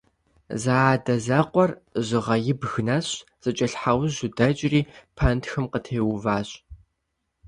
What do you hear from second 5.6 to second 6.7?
къытеуващ.